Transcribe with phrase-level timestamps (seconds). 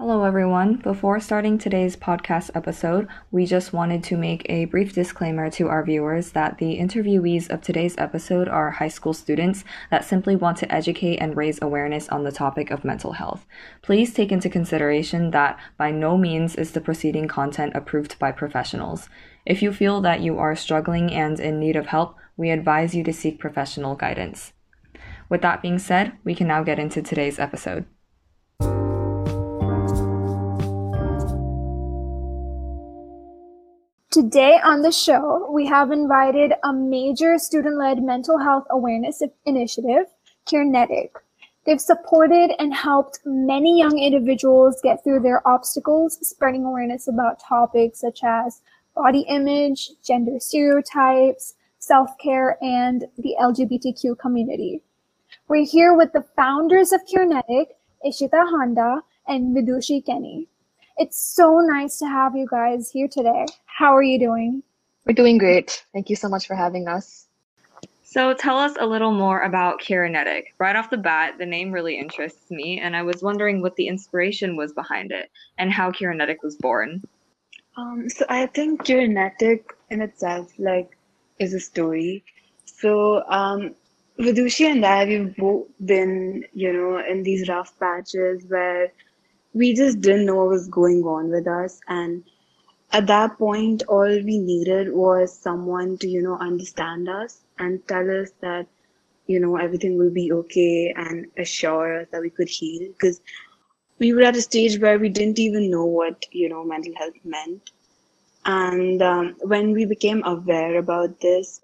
[0.00, 0.76] Hello, everyone.
[0.76, 5.84] Before starting today's podcast episode, we just wanted to make a brief disclaimer to our
[5.84, 10.74] viewers that the interviewees of today's episode are high school students that simply want to
[10.74, 13.46] educate and raise awareness on the topic of mental health.
[13.82, 19.10] Please take into consideration that by no means is the preceding content approved by professionals.
[19.44, 23.04] If you feel that you are struggling and in need of help, we advise you
[23.04, 24.54] to seek professional guidance.
[25.28, 27.84] With that being said, we can now get into today's episode.
[34.10, 40.06] Today on the show, we have invited a major student led mental health awareness initiative,
[40.48, 41.12] Carenetic.
[41.64, 48.00] They've supported and helped many young individuals get through their obstacles, spreading awareness about topics
[48.00, 48.62] such as
[48.96, 54.82] body image, gender stereotypes, self care, and the LGBTQ community.
[55.46, 60.48] We're here with the founders of Carenetic, Ishita Honda and Vidushi Kenny.
[61.00, 63.46] It's so nice to have you guys here today.
[63.64, 64.62] How are you doing?
[65.06, 65.82] We're doing great.
[65.94, 67.26] Thank you so much for having us.
[68.04, 70.52] So, tell us a little more about Carenetic.
[70.58, 73.88] Right off the bat, the name really interests me, and I was wondering what the
[73.88, 77.02] inspiration was behind it and how Carenetic was born.
[77.78, 80.98] Um, so, I think Carenetic in itself, like,
[81.38, 82.24] is a story.
[82.66, 83.74] So, um,
[84.18, 88.92] Vidushi and I, we've both been, you know, in these rough patches where
[89.54, 91.80] we just didn't know what was going on with us.
[91.88, 92.24] And
[92.92, 98.08] at that point all we needed was someone to you know understand us and tell
[98.10, 98.66] us that
[99.26, 102.88] you know everything will be okay and assure us that we could heal.
[102.88, 103.20] Because
[103.98, 107.14] we were at a stage where we didn't even know what you know mental health
[107.24, 107.70] meant.
[108.44, 111.60] And um, when we became aware about this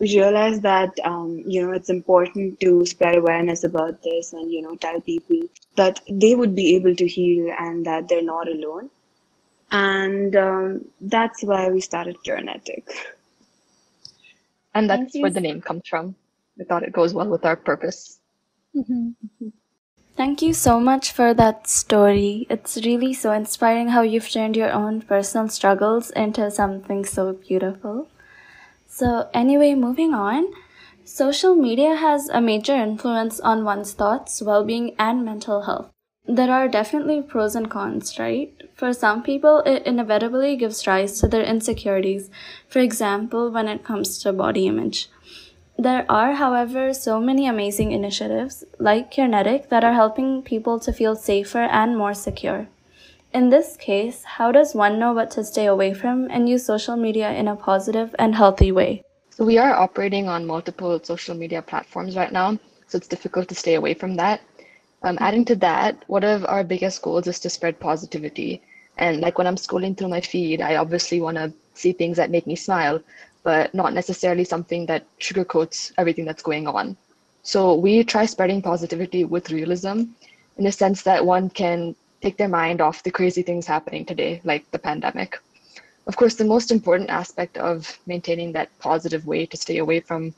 [0.00, 4.62] we realized that um, you know it's important to spread awareness about this and you
[4.62, 5.40] know tell people
[5.76, 8.90] that they would be able to heal and that they're not alone
[9.70, 12.88] and um, that's why we started Carenetic.
[14.74, 16.14] And that's where the name comes from.
[16.56, 18.18] We thought it goes well with our purpose.
[18.74, 19.48] Mm-hmm.
[20.16, 22.46] Thank you so much for that story.
[22.50, 28.08] It's really so inspiring how you've turned your own personal struggles into something so beautiful.
[28.92, 30.52] So, anyway, moving on.
[31.04, 35.90] Social media has a major influence on one's thoughts, well being, and mental health.
[36.26, 38.52] There are definitely pros and cons, right?
[38.74, 42.30] For some people, it inevitably gives rise to their insecurities,
[42.68, 45.08] for example, when it comes to body image.
[45.78, 51.14] There are, however, so many amazing initiatives, like Carenetic, that are helping people to feel
[51.14, 52.66] safer and more secure.
[53.32, 56.96] In this case, how does one know what to stay away from and use social
[56.96, 59.04] media in a positive and healthy way?
[59.30, 62.58] So, we are operating on multiple social media platforms right now,
[62.88, 64.40] so it's difficult to stay away from that.
[65.04, 68.62] Um, adding to that, one of our biggest goals is to spread positivity.
[68.98, 72.32] And like when I'm scrolling through my feed, I obviously want to see things that
[72.32, 73.00] make me smile,
[73.44, 76.96] but not necessarily something that sugarcoats everything that's going on.
[77.44, 80.02] So we try spreading positivity with realism
[80.58, 84.40] in the sense that one can take their mind off the crazy things happening today,
[84.44, 85.38] like the pandemic.
[86.06, 90.34] Of course, the most important aspect of maintaining that positive way to stay away from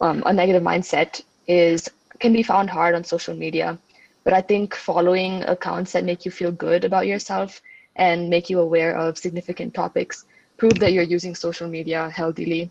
[0.00, 1.88] um, a negative mindset is
[2.20, 3.78] can be found hard on social media.
[4.24, 7.60] But I think following accounts that make you feel good about yourself
[7.96, 10.24] and make you aware of significant topics
[10.58, 12.70] prove that you're using social media healthily.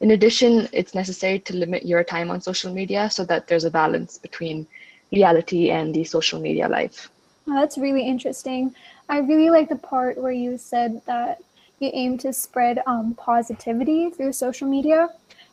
[0.00, 3.70] In addition, it's necessary to limit your time on social media so that there's a
[3.70, 4.66] balance between
[5.12, 7.10] reality and the social media life.
[7.46, 8.74] Oh, that's really interesting.
[9.08, 11.42] I really like the part where you said that
[11.80, 15.08] you aim to spread um, positivity through social media.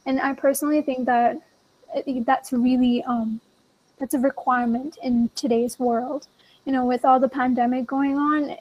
[0.05, 1.37] And I personally think that
[1.95, 3.41] uh, that's really um,
[3.97, 6.27] that's a requirement in today's world.
[6.65, 8.55] You know, with all the pandemic going on,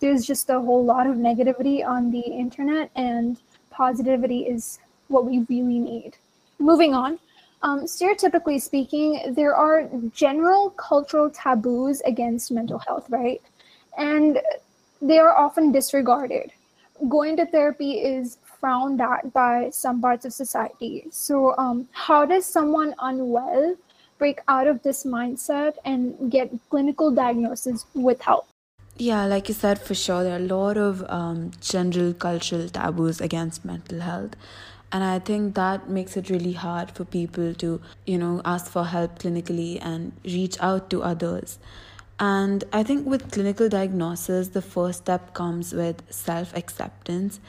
[0.00, 3.38] there's just a whole lot of negativity on the internet, and
[3.70, 6.16] positivity is what we really need.
[6.58, 7.18] Moving on.
[7.62, 13.42] Um, stereotypically speaking, there are general cultural taboos against mental health, right?
[13.98, 14.40] And
[15.02, 16.52] they are often disregarded.
[17.08, 21.06] Going to therapy is frowned at by some parts of society.
[21.10, 23.76] So, um, how does someone unwell
[24.18, 28.46] break out of this mindset and get clinical diagnosis with help?
[28.96, 33.18] Yeah, like you said, for sure, there are a lot of um, general cultural taboos
[33.18, 34.36] against mental health.
[34.92, 38.84] And I think that makes it really hard for people to, you know, ask for
[38.84, 41.58] help clinically and reach out to others.
[42.18, 47.40] And I think with clinical diagnosis, the first step comes with self acceptance.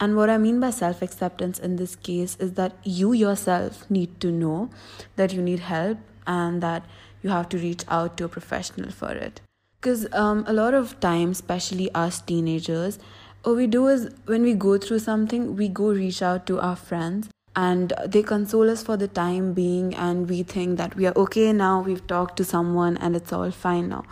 [0.00, 4.20] And what I mean by self acceptance in this case is that you yourself need
[4.20, 4.70] to know
[5.16, 6.84] that you need help and that
[7.22, 9.40] you have to reach out to a professional for it
[9.84, 12.98] because um, a lot of times especially us teenagers
[13.44, 16.76] what we do is when we go through something we go reach out to our
[16.76, 21.12] friends and they console us for the time being and we think that we are
[21.24, 24.04] okay now we've talked to someone and it's all fine now.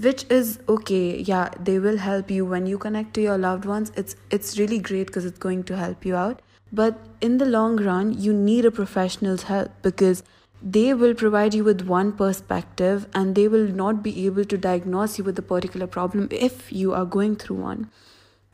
[0.00, 1.18] Which is okay.
[1.18, 2.46] Yeah they will help you.
[2.46, 5.76] When you connect to your loved ones it's it's really great because it's going to
[5.76, 6.40] help you out.
[6.72, 10.22] But in the long run you need a professional's help because
[10.62, 15.18] they will provide you with one perspective and they will not be able to diagnose
[15.18, 17.90] you with a particular problem if you are going through one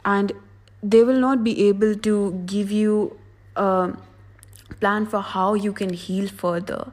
[0.07, 0.33] and
[0.83, 2.17] they will not be able to
[2.47, 3.19] give you
[3.57, 3.93] a
[4.81, 6.93] plan for how you can heal further.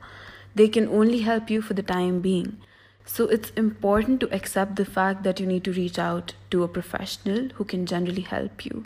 [0.55, 2.57] They can only help you for the time being.
[3.05, 6.67] So it's important to accept the fact that you need to reach out to a
[6.67, 8.85] professional who can generally help you.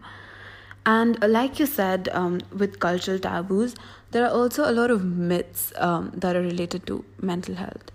[0.85, 3.75] And uh, like you said, um, with cultural taboos,
[4.11, 7.91] there are also a lot of myths um, that are related to mental health.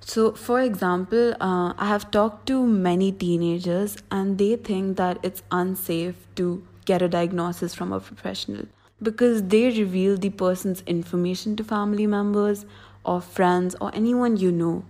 [0.00, 5.42] So, for example, uh, I have talked to many teenagers, and they think that it's
[5.50, 8.66] unsafe to get a diagnosis from a professional
[9.02, 12.64] because they reveal the person's information to family members
[13.04, 14.84] or friends or anyone you know.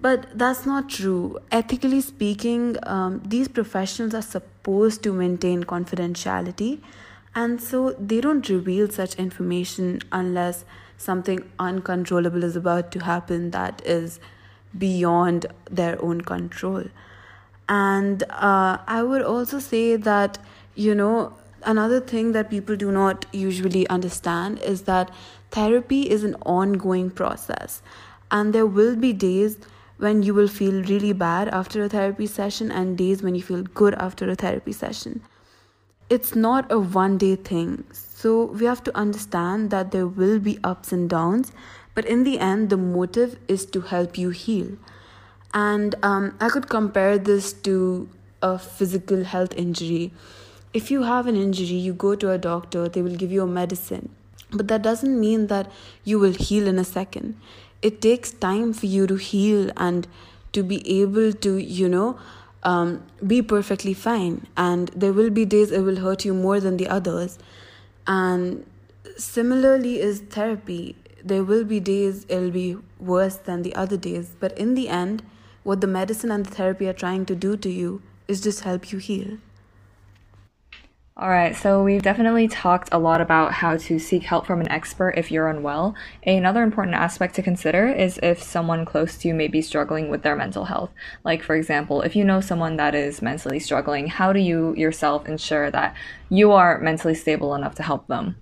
[0.00, 1.38] But that's not true.
[1.50, 6.80] Ethically speaking, um, these professionals are supposed to maintain confidentiality,
[7.34, 10.64] and so they don't reveal such information unless
[10.98, 14.20] something uncontrollable is about to happen that is
[14.76, 16.84] beyond their own control.
[17.68, 20.38] And uh, I would also say that,
[20.74, 25.10] you know, another thing that people do not usually understand is that
[25.50, 27.82] therapy is an ongoing process,
[28.30, 29.58] and there will be days
[29.98, 33.62] when you will feel really bad after a therapy session and days when you feel
[33.62, 35.20] good after a therapy session.
[36.08, 37.84] It's not a one day thing.
[38.20, 41.52] So we have to understand that there will be ups and downs,
[41.94, 44.70] but in the end, the motive is to help you heal.
[45.54, 48.08] And um, I could compare this to
[48.42, 50.12] a physical health injury.
[50.74, 53.46] If you have an injury, you go to a doctor, they will give you a
[53.46, 54.10] medicine.
[54.50, 55.70] But that doesn't mean that
[56.04, 57.36] you will heal in a second
[57.82, 60.06] it takes time for you to heal and
[60.52, 62.18] to be able to you know
[62.64, 66.76] um, be perfectly fine and there will be days it will hurt you more than
[66.76, 67.38] the others
[68.08, 68.66] and
[69.16, 70.96] similarly is therapy.
[71.22, 74.34] There will be days it'll be worse than the other days.
[74.40, 75.22] But in the end
[75.62, 78.90] what the medicine and the therapy are trying to do to you is just help
[78.90, 79.38] you heal
[81.20, 84.70] all right, so we've definitely talked a lot about how to seek help from an
[84.70, 85.96] expert if you're unwell.
[86.24, 90.22] Another important aspect to consider is if someone close to you may be struggling with
[90.22, 90.90] their mental health.
[91.24, 95.26] Like, for example, if you know someone that is mentally struggling, how do you yourself
[95.26, 95.96] ensure that
[96.28, 98.36] you are mentally stable enough to help them?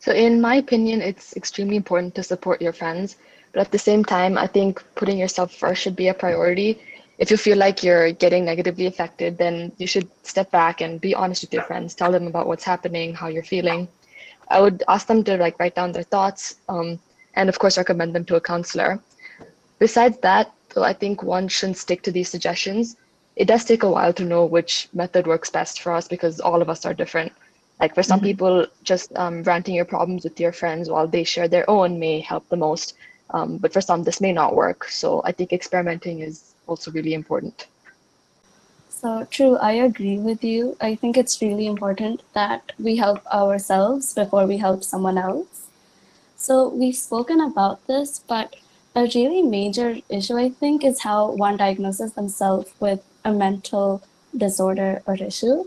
[0.00, 3.14] So, in my opinion, it's extremely important to support your friends.
[3.52, 6.80] But at the same time, I think putting yourself first should be a priority
[7.20, 11.14] if you feel like you're getting negatively affected, then you should step back and be
[11.14, 11.94] honest with your friends.
[11.94, 13.86] Tell them about what's happening, how you're feeling.
[14.48, 16.98] I would ask them to like write down their thoughts, um,
[17.34, 19.00] and of course recommend them to a counselor.
[19.78, 22.96] Besides that, though, I think one shouldn't stick to these suggestions.
[23.36, 26.62] It does take a while to know which method works best for us because all
[26.62, 27.32] of us are different.
[27.80, 28.28] Like for some mm-hmm.
[28.28, 32.20] people, just um, ranting your problems with your friends while they share their own may
[32.20, 32.94] help the most.
[33.30, 34.88] Um, but for some, this may not work.
[34.88, 37.66] So I think experimenting is also really important.
[38.88, 40.76] So, true, I agree with you.
[40.80, 45.68] I think it's really important that we help ourselves before we help someone else.
[46.36, 48.56] So, we've spoken about this, but
[48.94, 54.02] a really major issue, I think, is how one diagnoses themselves with a mental
[54.36, 55.64] disorder or issue.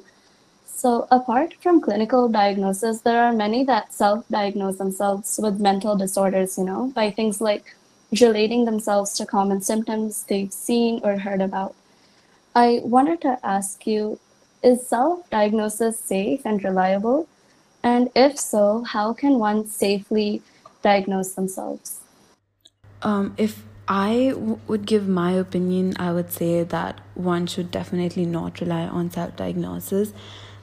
[0.66, 6.58] So, apart from clinical diagnosis, there are many that self diagnose themselves with mental disorders,
[6.58, 7.76] you know, by things like
[8.22, 11.76] relating themselves to common symptoms they've seen or heard about.
[12.56, 14.20] I wanted to ask you
[14.64, 17.28] is self diagnosis safe and reliable?
[17.84, 20.42] And if so, how can one safely
[20.82, 22.00] diagnose themselves?
[23.02, 28.26] Um, if I w- would give my opinion, I would say that one should definitely
[28.26, 30.14] not rely on self diagnosis,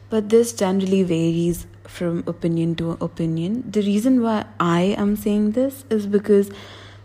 [0.09, 3.64] but this generally varies from opinion to opinion.
[3.71, 6.50] The reason why I am saying this is because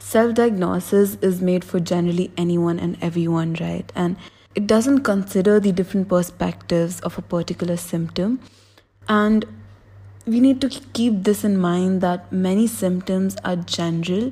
[0.06, 3.92] self diagnosis is made for generally anyone and everyone, right?
[3.96, 4.18] And
[4.54, 8.40] it doesn't consider the different perspectives of a particular symptom.
[9.10, 9.46] And
[10.28, 14.32] we need to keep this in mind that many symptoms are general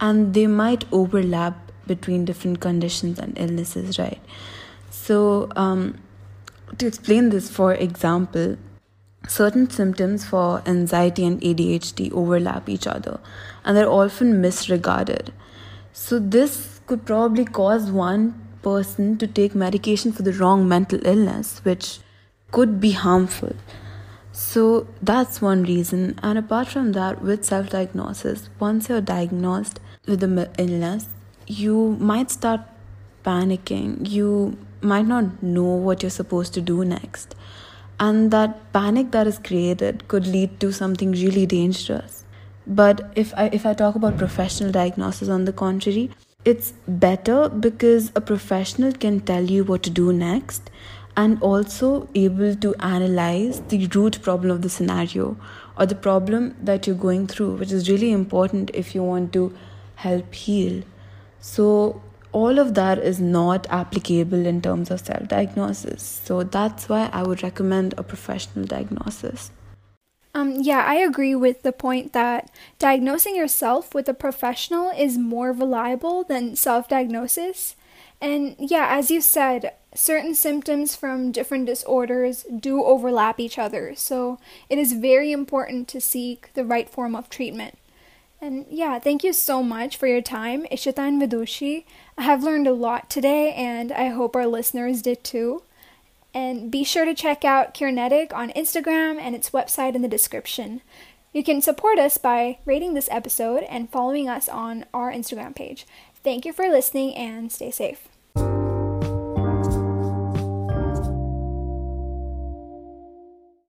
[0.00, 4.20] and they might overlap between different conditions and illnesses, right?
[4.90, 5.98] So, um,
[6.78, 8.56] to explain this, for example,
[9.28, 13.20] certain symptoms for anxiety and ADHD overlap each other
[13.64, 15.32] and they're often misregarded.
[15.92, 21.60] So, this could probably cause one person to take medication for the wrong mental illness,
[21.64, 22.00] which
[22.50, 23.54] could be harmful.
[24.32, 26.18] So that's one reason.
[26.22, 31.06] And apart from that, with self diagnosis, once you're diagnosed with the illness,
[31.46, 32.60] you might start
[33.24, 34.08] panicking.
[34.08, 37.34] You might not know what you're supposed to do next.
[38.00, 42.24] And that panic that is created could lead to something really dangerous.
[42.66, 46.10] But if I, if I talk about professional diagnosis, on the contrary,
[46.44, 50.70] it's better because a professional can tell you what to do next
[51.16, 55.36] and also able to analyze the root problem of the scenario
[55.76, 59.54] or the problem that you're going through, which is really important if you want to
[59.96, 60.82] help heal.
[61.40, 62.00] So,
[62.32, 66.20] all of that is not applicable in terms of self diagnosis.
[66.24, 69.50] So, that's why I would recommend a professional diagnosis.
[70.32, 75.52] Um, yeah, I agree with the point that diagnosing yourself with a professional is more
[75.52, 77.74] reliable than self diagnosis.
[78.20, 84.38] And yeah, as you said, certain symptoms from different disorders do overlap each other, so
[84.68, 87.78] it is very important to seek the right form of treatment.
[88.42, 91.84] And yeah, thank you so much for your time, Ishita and Vidushi.
[92.16, 95.62] I have learned a lot today, and I hope our listeners did too.
[96.32, 100.80] And be sure to check out Carenetic on Instagram and its website in the description.
[101.32, 105.86] You can support us by rating this episode and following us on our Instagram page.
[106.24, 108.09] Thank you for listening and stay safe.